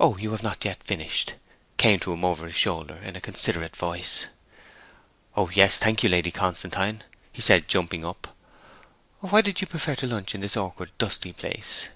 [0.00, 1.34] 'Oh, you have not finished?'
[1.76, 4.26] came to him over his shoulder, in a considerate voice.
[5.36, 8.34] 'O yes, thank you, Lady Constantine,' he said, jumping up.
[9.20, 11.88] 'Why did you prefer to lunch in this awkward, dusty place?'